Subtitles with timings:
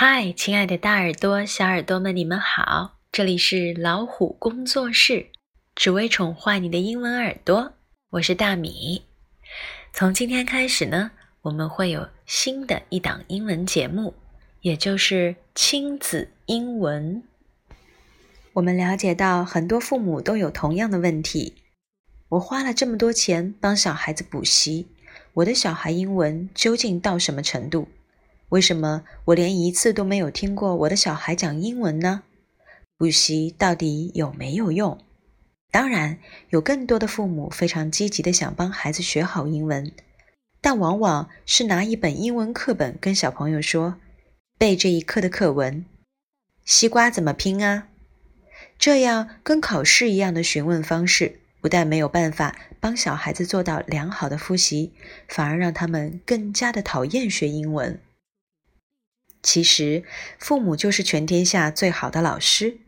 [0.00, 3.00] 嗨，亲爱的大耳朵、小耳朵们，你们好！
[3.10, 5.26] 这里是老虎工作室，
[5.74, 7.72] 只为宠坏你的英文耳朵。
[8.10, 9.02] 我是大米。
[9.92, 11.10] 从今天开始呢，
[11.42, 14.14] 我们会有新的一档英文节目，
[14.60, 17.24] 也就是亲子英文。
[18.52, 21.56] 我们了解到很多父母都有同样的问题：
[22.28, 24.86] 我花了这么多钱帮小孩子补习，
[25.32, 27.88] 我的小孩英文究竟到什么程度？
[28.50, 32.22] 为什么我连一次都没有听过我的小孩讲英文呢？
[32.96, 34.98] 补习到底有没有用？
[35.70, 36.18] 当然，
[36.48, 39.92] 有更多的父母非常积极的想帮孩子学好英文，
[40.62, 43.96] 但往往是拿一本英文课本跟小朋友说
[44.56, 45.84] 背这一课的课文。
[46.64, 47.88] 西瓜怎么拼啊？
[48.78, 54.94] 这样跟考试一样的询问方式，不但没有办法帮小孩子做到良好的复习，
[55.28, 58.00] 反而让他们更加的讨厌学英文。
[59.42, 60.04] 其实，
[60.38, 62.78] 父母就是全天下最好的老师。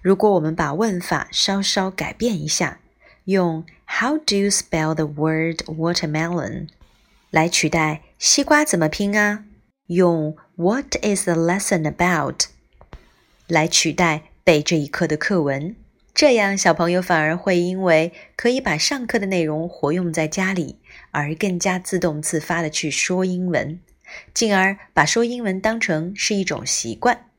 [0.00, 2.80] 如果我们把问法稍稍改变一下，
[3.24, 6.68] 用 “How do you spell the word watermelon”
[7.30, 9.44] 来取代“西瓜怎么拼啊”，
[9.88, 12.44] 用 “What is the lesson about”
[13.48, 15.74] 来取代背这一课的课文，
[16.14, 20.78] 这样小朋友反而会因为可以把上课的内容活用在家里，
[21.10, 23.80] 而更加自动自发的去说英文。
[24.32, 27.30] 进而把说英文当成是一种习惯。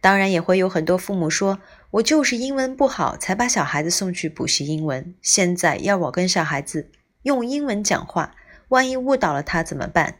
[0.00, 5.14] 当然，也会有很多父母说：“我就是英文不好，才把小孩子送去补习英文。
[5.22, 6.90] 现在要我跟小孩子
[7.22, 8.36] 用英文讲话，
[8.68, 10.18] 万一误导了他怎么办？”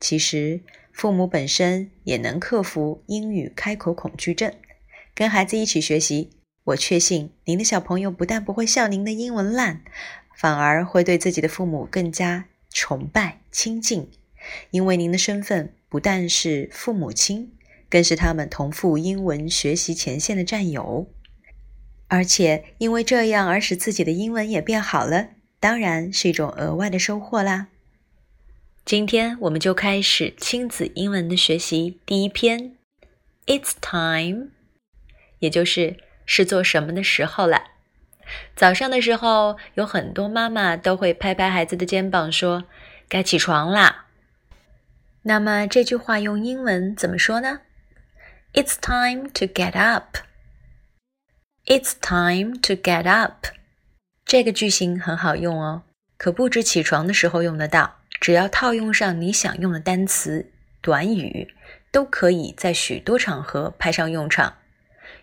[0.00, 4.52] 其实，父母本身也能克服英语开口恐惧症，
[5.14, 6.30] 跟孩子一起学习。
[6.64, 9.82] 我确信，您的小朋友不但不会笑您的英文烂，
[10.34, 14.10] 反而会对自己的父母更加崇拜亲近。
[14.70, 17.52] 因为您的身份不但是父母亲，
[17.88, 21.08] 更是他们同赴英文学习前线的战友，
[22.08, 25.28] 而且因为这样而使自己的英文也变好了，
[25.60, 27.68] 当然是一种额外的收获啦。
[28.84, 32.76] 今天我们就开始亲子英文的学习，第一篇
[33.46, 34.48] ，It's time，
[35.38, 37.62] 也就是是做什么的时候了。
[38.56, 42.64] 早上的时候，有很多妈妈都会拍拍孩子的肩膀说
[43.08, 44.01] ：“该起床啦。”
[45.24, 47.60] 那么这句话用英文怎么说呢
[48.52, 50.18] ？It's time to get up.
[51.64, 53.46] It's time to get up.
[54.24, 55.82] 这个句型很好用哦，
[56.16, 60.50] 可不止起床的时候用得到，只要套用上你想用的单词、
[60.80, 61.54] 短语，
[61.92, 64.56] 都可以在许多场合派上用场。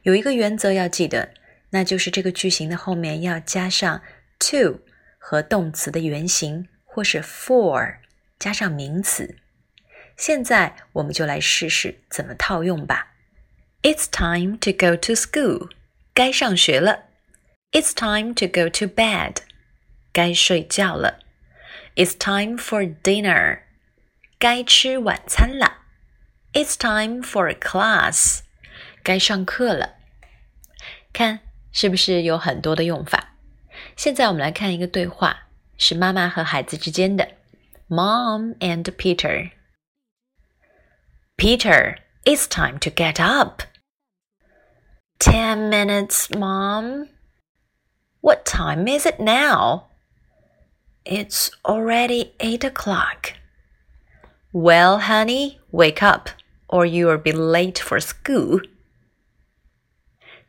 [0.04, 1.34] 有一个原则要记得，
[1.72, 4.02] 那就是这个句型的后面要加上
[4.40, 4.80] to
[5.18, 7.98] 和动词的原形，或是 for
[8.40, 9.36] 加上名词。
[10.20, 13.14] 现在我们就来试试怎么套用吧。
[13.82, 15.70] It's time to go to school，
[16.14, 17.06] 该上学了。
[17.72, 19.38] It's time to go to bed，
[20.12, 21.20] 该睡觉了。
[21.96, 23.62] It's time for dinner，
[24.38, 25.78] 该吃晚餐了。
[26.52, 28.40] It's time for class，
[29.02, 29.96] 该上课了。
[31.14, 31.40] 看
[31.72, 33.30] 是不是有很多的用法？
[33.96, 35.48] 现在我们来看一个对话，
[35.78, 37.30] 是妈妈和孩子之间的。
[37.88, 39.52] Mom and Peter。
[41.39, 43.63] Peter, it's time to get up.
[45.19, 47.09] Ten minutes, Mom.
[48.21, 49.89] What time is it now?
[51.05, 53.35] It's already eight o'clock.
[54.53, 56.31] Well, honey, wake up,
[56.69, 58.61] or you'll be late for school.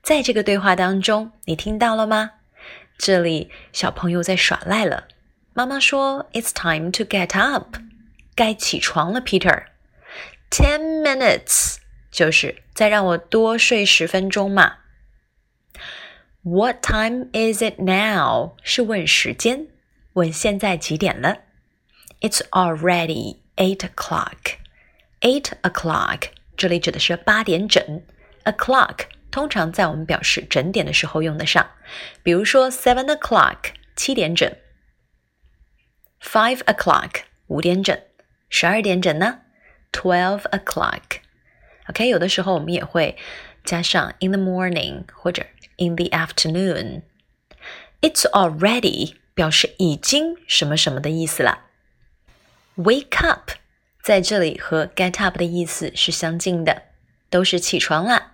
[0.01, 2.31] 在这个对话当中，你听到了吗？
[2.97, 5.07] 这里小朋友在耍赖了。
[5.53, 7.77] 妈妈说：“It's time to get up，
[8.35, 9.65] 该起床了，Peter。”
[10.49, 11.77] Ten minutes
[12.11, 14.77] 就是再让我多睡十分钟嘛。
[16.43, 18.55] What time is it now？
[18.63, 19.67] 是问时间，
[20.13, 21.39] 问现在几点了。
[22.21, 24.57] It's already eight o'clock.
[25.21, 28.03] Eight o'clock 这里指的是八点整。
[28.43, 31.67] O'clock 通常在我们表示整点的时候用得上，
[32.23, 34.55] 比如说 seven o'clock 七点整，
[36.21, 37.99] five o'clock 五点整，
[38.49, 39.41] 十二点整呢
[39.91, 41.19] ？Twelve o'clock.
[41.87, 43.17] OK，有的时候我们也会
[43.63, 45.45] 加上 in the morning 或者
[45.77, 47.01] in the afternoon.
[48.01, 51.65] It's already 表示已经什么什么的意思了。
[52.75, 53.51] Wake up
[54.03, 56.83] 在这里和 get up 的意思是相近的，
[57.29, 58.33] 都是起床啦。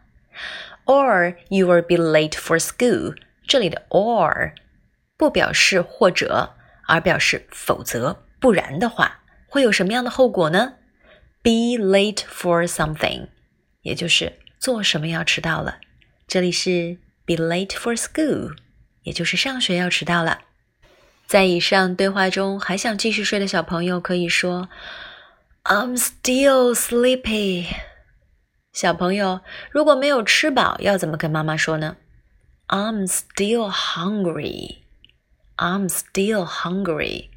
[0.85, 3.15] Or you will be late for school。
[3.47, 4.53] 这里的 or
[5.17, 6.55] 不表示或者，
[6.87, 10.73] 而表示否则，不然的话会有什么样的后果呢
[11.46, 13.28] ？Be late for something
[13.82, 15.78] 也就是做什么要迟到了。
[16.26, 18.56] 这里是 be late for school，
[19.04, 20.40] 也就是上学要迟到了。
[21.28, 24.68] 在以上对话中，还想继续睡的小朋友可以说
[25.62, 27.68] I'm still sleepy。
[28.72, 29.40] 小朋友
[29.70, 31.96] 如果没有吃饱，要怎么跟妈妈说呢
[32.66, 34.78] ？I'm still hungry。
[35.56, 37.28] I'm still hungry。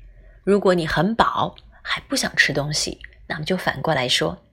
[0.44, 4.44] 如果你很饱还不想吃东西，那么就反过来说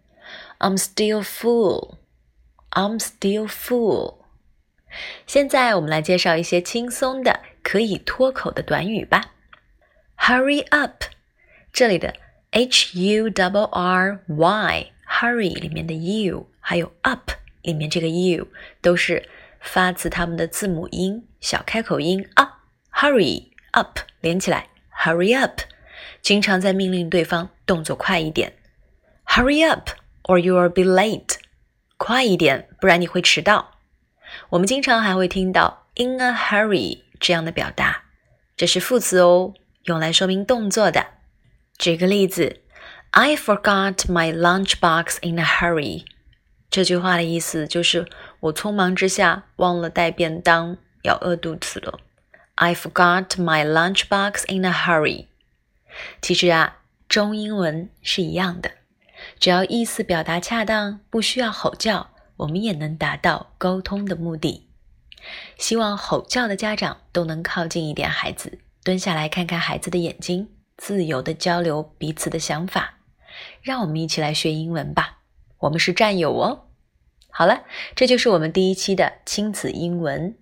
[0.61, 1.97] ：I'm still full。
[2.71, 4.19] I'm still full。
[5.27, 9.33] 现在我们来介绍一些轻松的、可以脱口的短语吧。
[10.19, 11.05] Hurry up，
[11.73, 12.15] 这里的
[12.51, 17.33] H U W R Y，hurry 里面的 U，还有 up
[17.63, 18.47] 里面这个 U，
[18.83, 19.27] 都是
[19.61, 22.65] 发自它们的字母音小开口音啊。
[22.93, 24.69] Hurry up 连起来
[25.03, 25.61] ，Hurry up，
[26.21, 28.53] 经常在命令对方动作快一点。
[29.37, 29.91] Hurry up
[30.25, 31.35] or you'll be late，
[31.99, 33.73] 快一点，不然你会迟到。
[34.49, 38.05] 我们经常还会听到 in a hurry 这样的表达，
[38.57, 39.53] 这是副词哦，
[39.83, 41.09] 用来说明动作的。
[41.77, 42.63] 举个例子
[43.11, 46.07] ，I forgot my lunchbox in a hurry。
[46.71, 48.09] 这句话的意思就是
[48.41, 52.01] 我匆忙之下忘了带便当，要饿肚子了。
[52.55, 55.27] I forgot my lunchbox in a hurry。
[56.23, 58.71] 其实啊，中英文是一样的，
[59.39, 62.11] 只要意思表达恰当，不需要吼叫。
[62.39, 64.69] 我们也能达到沟通的目的。
[65.57, 72.99] 希望吼叫的家长都能靠近一点孩子，蹲下来看看孩子的眼睛，自由的交流彼此的想法。
[73.63, 75.21] 让我们一起来学英文吧，
[75.61, 76.67] 我们是战友哦。
[77.31, 80.37] 好了，这就是我们第一期的亲子英文。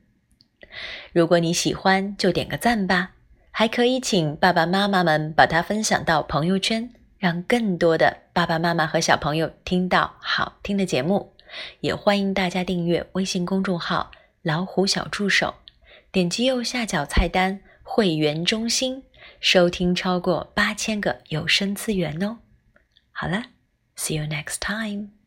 [1.12, 3.12] 如果你喜欢，就点个赞吧，
[3.52, 11.34] 还可以请爸爸妈妈们把它分享到朋友圈，让更多的爸爸妈妈和小朋友听到好听的节目。
[11.80, 14.10] 也欢迎大家订阅微信公众号
[14.42, 15.54] “老虎小助手”，
[16.10, 19.04] 点击右下角菜单“会员中心”，
[19.40, 22.38] 收听超过八千个有声资源哦。
[23.12, 23.44] 好了
[23.96, 25.23] ，See you next time。